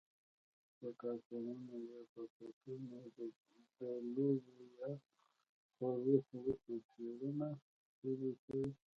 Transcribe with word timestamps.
په 0.77 0.87
کارتنونو 1.01 1.73
یا 1.91 1.99
پاکټونو 2.13 2.97
د 3.77 3.81
لوبو 4.13 4.57
یا 4.79 4.91
خوږو 5.75 6.15
خوړو 6.25 6.53
تصویرونه 6.65 7.47
ښکلي 7.89 8.31
کوي؟ 8.43 8.69